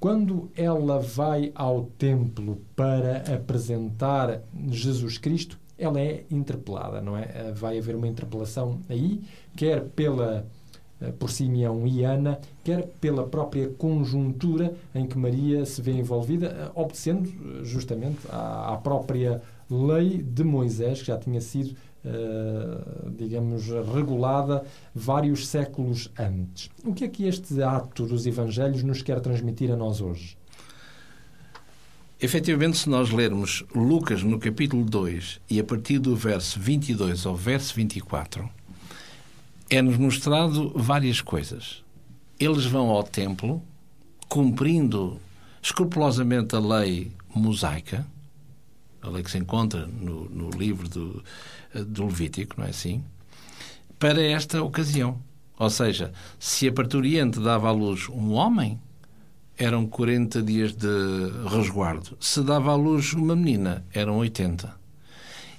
Quando 0.00 0.48
ela 0.56 0.98
vai 0.98 1.52
ao 1.54 1.84
templo 1.98 2.56
para 2.74 3.18
apresentar 3.34 4.40
Jesus 4.70 5.18
Cristo, 5.18 5.58
ela 5.78 6.00
é 6.00 6.24
interpelada, 6.30 7.02
não 7.02 7.18
é? 7.18 7.24
Eh, 7.34 7.52
Vai 7.54 7.76
haver 7.76 7.94
uma 7.94 8.08
interpelação 8.08 8.80
aí, 8.88 9.20
quer 9.54 9.82
pela 9.90 10.46
eh, 11.02 11.12
por 11.18 11.30
Simeão 11.30 11.86
e 11.86 12.02
Ana, 12.02 12.38
quer 12.64 12.86
pela 12.98 13.26
própria 13.26 13.68
conjuntura 13.68 14.72
em 14.94 15.06
que 15.06 15.18
Maria 15.18 15.66
se 15.66 15.82
vê 15.82 15.92
envolvida, 15.92 16.46
eh, 16.46 16.70
obedecendo 16.74 17.30
justamente 17.62 18.20
à 18.30 18.80
própria 18.82 19.42
lei 19.70 20.22
de 20.22 20.42
Moisés, 20.44 21.00
que 21.00 21.08
já 21.08 21.18
tinha 21.18 21.42
sido, 21.42 21.74
eh, 22.04 23.10
digamos, 23.16 23.68
regulada 23.94 24.64
vários 24.94 25.46
séculos 25.46 26.10
antes. 26.18 26.68
O 26.84 26.92
que 26.92 27.04
é 27.04 27.08
que 27.08 27.24
este 27.24 27.62
ato 27.62 28.06
dos 28.06 28.26
Evangelhos 28.26 28.82
nos 28.82 29.02
quer 29.02 29.20
transmitir 29.20 29.70
a 29.70 29.76
nós 29.76 30.00
hoje? 30.00 30.36
Efetivamente, 32.20 32.78
se 32.78 32.88
nós 32.88 33.10
lermos 33.10 33.64
Lucas 33.74 34.22
no 34.22 34.38
capítulo 34.38 34.84
2 34.84 35.40
e 35.50 35.58
a 35.58 35.64
partir 35.64 35.98
do 35.98 36.14
verso 36.14 36.58
22 36.58 37.26
ao 37.26 37.36
verso 37.36 37.74
24, 37.74 38.48
é-nos 39.68 39.96
mostrado 39.96 40.72
várias 40.76 41.20
coisas. 41.20 41.82
Eles 42.38 42.64
vão 42.64 42.90
ao 42.90 43.02
templo, 43.02 43.62
cumprindo 44.28 45.20
escrupulosamente 45.62 46.54
a 46.56 46.60
lei 46.60 47.12
mosaica, 47.34 48.06
a 49.02 49.10
lei 49.10 49.22
que 49.22 49.30
se 49.30 49.38
encontra 49.38 49.86
no, 49.86 50.28
no 50.28 50.50
livro 50.50 50.88
do, 50.88 51.22
do 51.86 52.06
Levítico, 52.06 52.54
não 52.58 52.66
é 52.66 52.70
assim? 52.70 53.02
Para 53.98 54.22
esta 54.22 54.62
ocasião. 54.62 55.20
Ou 55.58 55.70
seja, 55.70 56.12
se 56.38 56.68
a 56.68 56.72
parturiente 56.72 57.38
dava 57.38 57.68
à 57.68 57.72
luz 57.72 58.08
um 58.08 58.32
homem, 58.32 58.80
eram 59.56 59.86
40 59.86 60.42
dias 60.42 60.72
de 60.72 60.88
resguardo. 61.48 62.16
Se 62.18 62.42
dava 62.42 62.72
à 62.72 62.74
luz 62.74 63.12
uma 63.12 63.36
menina, 63.36 63.84
eram 63.92 64.16
80. 64.18 64.74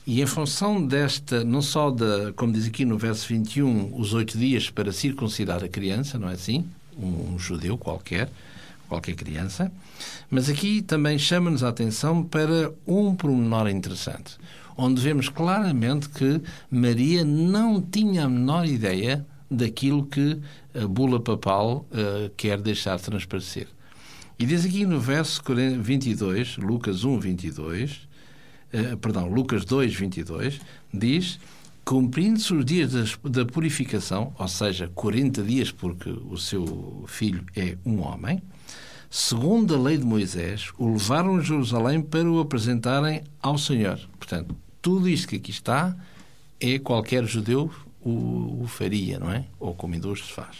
E 0.05 0.21
em 0.21 0.25
função 0.25 0.85
desta, 0.85 1.45
não 1.45 1.61
só 1.61 1.89
da, 1.89 2.33
como 2.33 2.51
diz 2.51 2.67
aqui 2.67 2.83
no 2.83 2.97
verso 2.97 3.27
21, 3.29 3.97
os 3.97 4.13
oito 4.13 4.37
dias 4.37 4.69
para 4.69 4.91
circuncidar 4.91 5.63
a 5.63 5.69
criança, 5.69 6.19
não 6.19 6.29
é 6.29 6.33
assim? 6.33 6.65
Um, 6.97 7.35
um 7.35 7.39
judeu 7.39 7.77
qualquer, 7.77 8.29
qualquer 8.87 9.15
criança, 9.15 9.71
mas 10.29 10.49
aqui 10.49 10.81
também 10.81 11.17
chama-nos 11.17 11.63
a 11.63 11.69
atenção 11.69 12.23
para 12.23 12.73
um 12.85 13.15
pormenor 13.15 13.69
interessante, 13.69 14.37
onde 14.77 15.01
vemos 15.01 15.29
claramente 15.29 16.09
que 16.09 16.41
Maria 16.69 17.23
não 17.23 17.81
tinha 17.81 18.25
a 18.25 18.29
menor 18.29 18.65
ideia 18.65 19.25
daquilo 19.49 20.05
que 20.05 20.39
a 20.73 20.87
bula 20.87 21.19
papal 21.19 21.85
uh, 21.91 22.29
quer 22.35 22.59
deixar 22.59 22.99
transparecer. 22.99 23.67
E 24.37 24.45
diz 24.45 24.65
aqui 24.65 24.85
no 24.85 24.99
verso 24.99 25.41
22, 25.79 26.57
Lucas 26.57 27.03
1, 27.03 27.19
22, 27.19 27.91
uh, 28.73 28.97
perdão, 28.97 29.27
Lucas 29.27 29.63
2, 29.63 29.93
22, 29.93 30.59
diz: 30.91 31.39
Cumprindo-se 31.85 32.53
os 32.53 32.65
dias 32.65 32.93
das, 32.93 33.17
da 33.23 33.45
purificação, 33.45 34.33
ou 34.39 34.47
seja, 34.47 34.89
40 34.95 35.43
dias, 35.43 35.71
porque 35.71 36.09
o 36.09 36.37
seu 36.37 37.03
filho 37.07 37.45
é 37.55 37.77
um 37.85 38.01
homem, 38.01 38.41
segundo 39.15 39.75
a 39.75 39.77
lei 39.77 39.95
de 39.95 40.03
Moisés, 40.03 40.71
o 40.75 40.91
levaram 40.93 41.35
a 41.37 41.41
Jerusalém 41.41 42.01
para 42.01 42.27
o 42.27 42.39
apresentarem 42.39 43.21
ao 43.39 43.59
Senhor. 43.59 43.99
Portanto, 44.17 44.55
tudo 44.81 45.07
isto 45.07 45.27
que 45.27 45.35
aqui 45.35 45.51
está 45.51 45.95
é 46.59 46.79
qualquer 46.79 47.23
judeu 47.25 47.71
o, 48.01 48.63
o 48.63 48.65
faria, 48.67 49.19
não 49.19 49.31
é? 49.31 49.45
Ou 49.59 49.75
como 49.75 49.95
hoje 50.07 50.23
se 50.23 50.31
faz. 50.31 50.57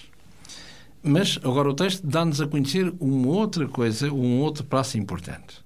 Mas 1.02 1.39
agora 1.44 1.68
o 1.68 1.74
texto 1.74 2.06
dá-nos 2.06 2.42
a 2.42 2.48
conhecer 2.48 2.94
uma 3.00 3.28
outra 3.30 3.68
coisa, 3.68 4.13
um 4.13 4.42
outro 4.42 4.63
passo 4.63 5.00
importante. 5.00 5.58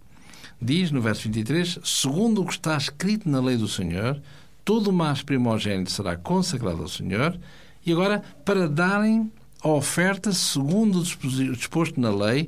Diz 0.61 0.89
no 0.89 1.01
verso 1.01 1.23
23: 1.23 1.79
Segundo 1.83 2.41
o 2.41 2.45
que 2.45 2.53
está 2.53 2.77
escrito 2.77 3.29
na 3.29 3.41
lei 3.41 3.57
do 3.57 3.67
Senhor, 3.67 4.17
todo 4.63 4.91
o 4.91 4.93
mais 4.93 5.21
primogênito 5.21 5.91
será 5.91 6.15
consagrado 6.15 6.83
ao 6.83 6.87
Senhor. 6.87 7.37
E 7.85 7.91
agora, 7.91 8.23
para 8.45 8.69
darem 8.69 9.29
a 9.61 9.67
oferta 9.67 10.31
segundo 10.31 10.99
o 10.99 11.53
disposto 11.53 11.99
na 11.99 12.09
lei, 12.09 12.47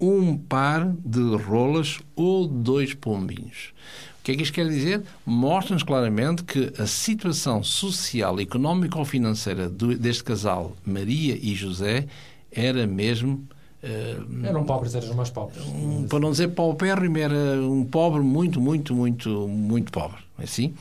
um 0.00 0.36
par 0.36 0.92
de 1.04 1.36
rolas 1.36 2.00
ou 2.16 2.46
dois 2.46 2.94
pombinhos. 2.94 3.72
O 4.20 4.22
que 4.22 4.32
é 4.32 4.36
que 4.36 4.42
isto 4.42 4.52
quer 4.52 4.68
dizer? 4.68 5.02
Mostra-nos 5.24 5.82
claramente 5.82 6.44
que 6.44 6.72
a 6.78 6.86
situação 6.86 7.62
social, 7.62 8.38
económica 8.38 8.98
ou 8.98 9.04
financeira 9.04 9.68
deste 9.68 10.22
casal, 10.24 10.76
Maria 10.84 11.38
e 11.40 11.54
José, 11.54 12.06
era 12.52 12.86
mesmo. 12.86 13.46
Uh, 13.82 14.46
eram 14.46 14.64
pobres, 14.64 14.94
eram 14.94 15.08
os 15.08 15.16
mais 15.16 15.30
pobres. 15.30 15.64
Um, 15.64 16.06
para 16.06 16.20
não 16.20 16.30
dizer 16.30 16.48
paupérrimo, 16.48 17.16
era 17.16 17.62
um 17.62 17.82
pobre 17.82 18.20
muito, 18.20 18.60
muito, 18.60 18.94
muito, 18.94 19.48
muito 19.48 19.90
pobre. 19.90 20.18
Assim, 20.38 20.74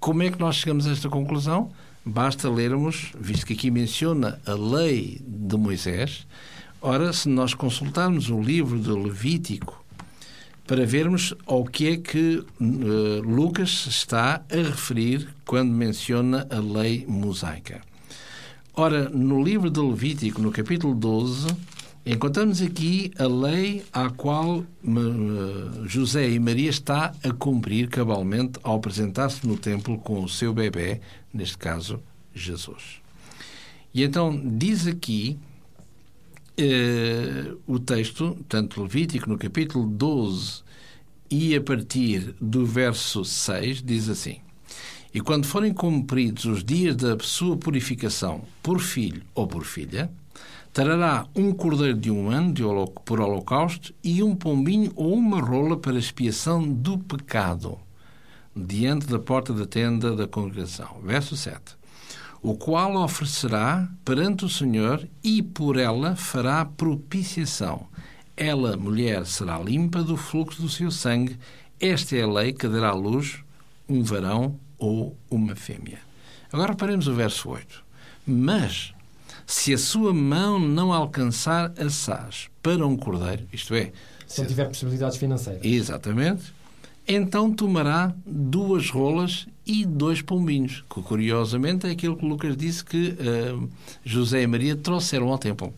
como 0.00 0.22
é 0.22 0.30
que 0.30 0.40
nós 0.40 0.56
chegamos 0.56 0.86
a 0.86 0.92
esta 0.92 1.10
conclusão? 1.10 1.70
Basta 2.04 2.48
lermos, 2.48 3.12
visto 3.20 3.44
que 3.44 3.52
aqui 3.52 3.70
menciona 3.70 4.40
a 4.46 4.54
lei 4.54 5.20
de 5.26 5.56
Moisés. 5.58 6.26
Ora, 6.80 7.12
se 7.12 7.28
nós 7.28 7.54
consultarmos 7.54 8.30
o 8.30 8.40
livro 8.40 8.78
de 8.78 8.90
Levítico, 8.90 9.84
para 10.64 10.86
vermos 10.86 11.34
ao 11.44 11.64
que 11.64 11.88
é 11.88 11.96
que 11.96 12.36
uh, 12.60 13.20
Lucas 13.22 13.86
está 13.88 14.44
a 14.48 14.56
referir 14.56 15.28
quando 15.44 15.72
menciona 15.72 16.46
a 16.48 16.60
lei 16.60 17.04
mosaica. 17.08 17.80
Ora, 18.74 19.08
no 19.08 19.42
livro 19.42 19.70
de 19.70 19.80
Levítico, 19.80 20.40
no 20.40 20.52
capítulo 20.52 20.94
12, 20.94 21.48
encontramos 22.06 22.62
aqui 22.62 23.10
a 23.18 23.26
lei 23.26 23.84
à 23.92 24.08
qual 24.10 24.64
José 25.84 26.30
e 26.30 26.38
Maria 26.38 26.70
está 26.70 27.12
a 27.24 27.32
cumprir 27.32 27.88
cabalmente 27.88 28.60
ao 28.62 28.76
apresentar-se 28.76 29.44
no 29.44 29.56
templo 29.56 29.98
com 29.98 30.22
o 30.22 30.28
seu 30.28 30.54
bebê, 30.54 31.00
neste 31.34 31.58
caso, 31.58 32.00
Jesus. 32.32 33.00
E 33.92 34.04
então 34.04 34.40
diz 34.44 34.86
aqui 34.86 35.40
Uh, 36.60 37.56
o 37.68 37.78
texto, 37.78 38.36
tanto 38.48 38.82
Levítico, 38.82 39.28
no 39.30 39.38
capítulo 39.38 39.86
12 39.86 40.64
e 41.30 41.54
a 41.54 41.60
partir 41.60 42.34
do 42.40 42.66
verso 42.66 43.24
6, 43.24 43.80
diz 43.80 44.08
assim: 44.08 44.40
E 45.14 45.20
quando 45.20 45.46
forem 45.46 45.72
cumpridos 45.72 46.46
os 46.46 46.64
dias 46.64 46.96
da 46.96 47.16
sua 47.20 47.56
purificação 47.56 48.42
por 48.60 48.80
filho 48.80 49.22
ou 49.36 49.46
por 49.46 49.64
filha, 49.64 50.10
trará 50.72 51.28
um 51.32 51.52
cordeiro 51.52 51.96
de 51.96 52.10
um 52.10 52.28
ano 52.28 52.52
de 52.52 52.64
holo 52.64 52.88
por 53.04 53.20
holocausto 53.20 53.94
e 54.02 54.20
um 54.20 54.34
pombinho 54.34 54.90
ou 54.96 55.14
uma 55.14 55.40
rola 55.40 55.76
para 55.76 55.96
expiação 55.96 56.68
do 56.68 56.98
pecado, 56.98 57.78
diante 58.56 59.06
da 59.06 59.20
porta 59.20 59.52
da 59.52 59.64
tenda 59.64 60.16
da 60.16 60.26
congregação. 60.26 61.00
Verso 61.04 61.36
7 61.36 61.77
o 62.42 62.54
qual 62.54 62.96
oferecerá 62.96 63.88
perante 64.04 64.44
o 64.44 64.48
Senhor 64.48 65.06
e 65.22 65.42
por 65.42 65.76
ela 65.76 66.14
fará 66.16 66.64
propiciação. 66.64 67.86
Ela, 68.36 68.76
mulher, 68.76 69.26
será 69.26 69.58
limpa 69.58 70.02
do 70.02 70.16
fluxo 70.16 70.62
do 70.62 70.68
seu 70.68 70.90
sangue. 70.90 71.38
Esta 71.80 72.16
é 72.16 72.22
a 72.22 72.26
lei 72.28 72.52
que 72.52 72.68
dará 72.68 72.90
à 72.90 72.94
luz 72.94 73.38
um 73.88 74.02
varão 74.02 74.58
ou 74.78 75.16
uma 75.30 75.56
fêmea. 75.56 75.98
Agora 76.52 76.72
reparemos 76.72 77.08
o 77.08 77.14
verso 77.14 77.50
8. 77.50 77.84
Mas, 78.26 78.94
se 79.46 79.74
a 79.74 79.78
sua 79.78 80.14
mão 80.14 80.60
não 80.60 80.92
alcançar 80.92 81.72
assaz 81.78 82.48
para 82.62 82.86
um 82.86 82.96
cordeiro, 82.96 83.46
isto 83.52 83.74
é... 83.74 83.92
Se 84.26 84.40
não 84.40 84.46
tiver 84.46 84.66
possibilidades 84.66 85.16
financeiras. 85.16 85.64
Exatamente 85.64 86.58
então 87.08 87.50
tomará 87.50 88.14
duas 88.26 88.90
rolas 88.90 89.46
e 89.68 89.84
dois 89.84 90.22
pombinhos, 90.22 90.82
que 90.88 91.02
curiosamente 91.02 91.86
é 91.86 91.90
aquilo 91.90 92.16
que 92.16 92.24
Lucas 92.24 92.56
disse 92.56 92.82
que 92.82 93.10
uh, 93.10 93.68
José 94.02 94.42
e 94.42 94.46
Maria 94.46 94.74
trouxeram 94.74 95.28
ao 95.28 95.36
templo. 95.36 95.74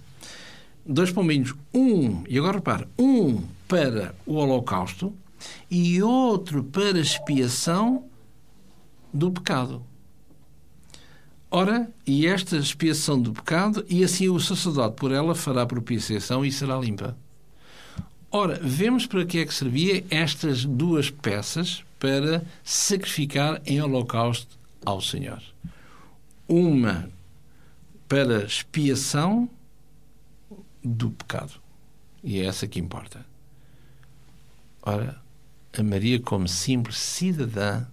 Dois 0.86 1.10
pombinhos, 1.10 1.54
um, 1.74 2.22
e 2.28 2.38
agora 2.38 2.58
repare, 2.58 2.86
um 2.96 3.42
para 3.66 4.14
o 4.24 4.34
holocausto 4.34 5.12
e 5.68 6.00
outro 6.00 6.62
para 6.62 7.00
expiação 7.00 8.04
do 9.12 9.32
pecado. 9.32 9.82
Ora, 11.50 11.90
e 12.06 12.28
esta 12.28 12.56
expiação 12.56 13.20
do 13.20 13.32
pecado, 13.32 13.84
e 13.88 14.04
assim 14.04 14.28
o 14.28 14.38
sacerdote 14.38 14.94
por 14.94 15.10
ela 15.10 15.34
fará 15.34 15.66
propiciação 15.66 16.44
e 16.44 16.52
será 16.52 16.78
limpa. 16.78 17.18
Ora, 18.30 18.60
vemos 18.62 19.04
para 19.04 19.24
que 19.24 19.38
é 19.38 19.44
que 19.44 19.52
servia 19.52 20.04
estas 20.08 20.64
duas 20.64 21.10
peças 21.10 21.82
para 22.00 22.42
sacrificar 22.64 23.60
em 23.64 23.80
holocausto 23.80 24.58
ao 24.84 25.00
Senhor. 25.00 25.40
Uma 26.48 27.08
para 28.08 28.42
expiação 28.42 29.48
do 30.82 31.10
pecado. 31.10 31.52
E 32.24 32.40
é 32.40 32.46
essa 32.46 32.66
que 32.66 32.80
importa. 32.80 33.24
Ora, 34.82 35.20
a 35.78 35.82
Maria, 35.82 36.18
como 36.18 36.48
simples 36.48 36.96
cidadã, 36.96 37.86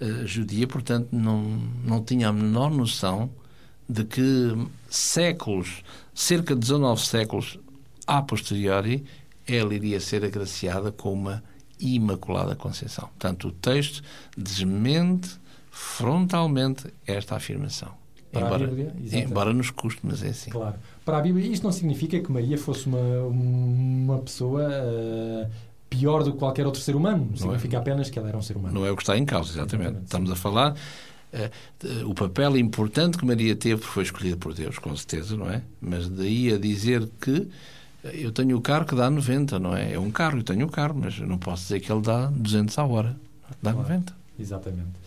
uh, 0.00 0.26
judia, 0.26 0.68
portanto, 0.68 1.08
não, 1.10 1.42
não 1.42 2.04
tinha 2.04 2.28
a 2.28 2.32
menor 2.32 2.70
noção 2.70 3.30
de 3.88 4.04
que 4.04 4.22
séculos, 4.88 5.82
cerca 6.14 6.54
de 6.54 6.60
19 6.60 7.00
séculos 7.04 7.58
a 8.06 8.22
posteriori, 8.22 9.04
ela 9.46 9.74
iria 9.74 9.98
ser 9.98 10.24
agraciada 10.24 10.92
com 10.92 11.12
uma 11.12 11.42
Imaculada 11.80 12.54
Conceição. 12.54 13.08
Portanto, 13.08 13.48
o 13.48 13.52
texto 13.52 14.02
desmente 14.36 15.40
frontalmente 15.70 16.92
esta 17.06 17.36
afirmação. 17.36 18.00
Para 18.32 18.46
embora, 18.46 18.64
a 18.64 18.68
Bíblia, 18.68 18.94
embora 19.24 19.52
nos 19.52 19.70
custe, 19.70 20.00
mas 20.04 20.22
é 20.22 20.28
assim. 20.28 20.50
Claro. 20.50 20.76
Para 21.04 21.18
a 21.18 21.20
Bíblia, 21.20 21.50
isto 21.50 21.64
não 21.64 21.72
significa 21.72 22.20
que 22.20 22.30
Maria 22.30 22.56
fosse 22.56 22.86
uma, 22.86 22.98
uma 22.98 24.18
pessoa 24.18 24.62
uh, 24.68 25.50
pior 25.88 26.22
do 26.22 26.32
que 26.32 26.38
qualquer 26.38 26.64
outro 26.64 26.80
ser 26.80 26.94
humano. 26.94 27.26
Não 27.30 27.36
significa 27.36 27.76
é. 27.76 27.80
apenas 27.80 28.08
que 28.08 28.18
ela 28.18 28.28
era 28.28 28.38
um 28.38 28.42
ser 28.42 28.56
humano. 28.56 28.74
Não 28.74 28.86
é 28.86 28.90
o 28.90 28.96
que 28.96 29.02
está 29.02 29.18
em 29.18 29.24
causa, 29.24 29.50
exatamente. 29.52 29.88
exatamente 29.88 30.04
Estamos 30.04 30.30
a 30.30 30.36
falar 30.36 30.76
uh, 31.32 32.08
o 32.08 32.14
papel 32.14 32.56
importante 32.56 33.18
que 33.18 33.24
Maria 33.24 33.56
teve 33.56 33.82
foi 33.82 34.04
escolhido 34.04 34.36
por 34.36 34.54
Deus, 34.54 34.78
com 34.78 34.94
certeza, 34.94 35.36
não 35.36 35.50
é? 35.50 35.62
Mas 35.80 36.08
daí 36.08 36.52
a 36.52 36.58
dizer 36.58 37.08
que 37.20 37.48
eu 38.04 38.32
tenho 38.32 38.56
o 38.56 38.60
carro 38.60 38.84
que 38.84 38.94
dá 38.94 39.10
90, 39.10 39.58
não 39.58 39.76
é? 39.76 39.94
É 39.94 39.98
um 39.98 40.10
carro, 40.10 40.38
eu 40.38 40.42
tenho 40.42 40.66
o 40.66 40.70
carro, 40.70 40.94
mas 40.98 41.18
eu 41.18 41.26
não 41.26 41.38
posso 41.38 41.64
dizer 41.64 41.80
que 41.80 41.92
ele 41.92 42.00
dá 42.00 42.26
200 42.26 42.78
à 42.78 42.84
hora. 42.84 43.16
Dá 43.62 43.72
claro, 43.72 43.88
90. 43.88 44.14
Exatamente. 44.38 45.00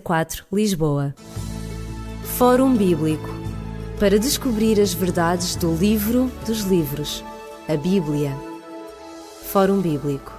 004, 0.00 0.46
Lisboa. 0.52 1.12
Fórum 2.38 2.76
Bíblico 2.76 3.28
para 3.98 4.20
descobrir 4.20 4.80
as 4.80 4.94
verdades 4.94 5.56
do 5.56 5.74
livro 5.74 6.30
dos 6.46 6.60
livros, 6.60 7.24
a 7.68 7.76
Bíblia. 7.76 8.30
Fórum 9.50 9.80
Bíblico 9.80 10.33